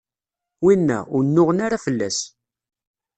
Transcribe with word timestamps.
winna, 0.63 0.97
ur 1.15 1.21
nnuɣen 1.23 1.59
ara 1.65 1.83
fell-as. 1.85 2.19